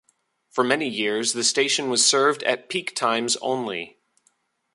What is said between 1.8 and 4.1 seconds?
was served at peak times only.